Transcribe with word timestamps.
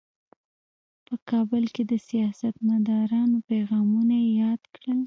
په 1.05 1.15
کابل 1.29 1.63
کې 1.73 1.83
د 1.91 1.93
سیاستمدارانو 2.09 3.37
پیغامونه 3.49 4.15
یې 4.23 4.31
یاد 4.43 4.61
کړل. 4.75 4.99